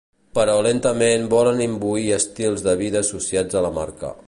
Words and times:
Però 0.37 0.53
lentament 0.67 1.27
volen 1.33 1.61
imbuir 1.67 2.07
estils 2.17 2.65
de 2.69 2.75
vida 2.83 3.05
associats 3.05 3.61
a 3.61 3.65
la 3.69 3.75
marca. 3.81 4.15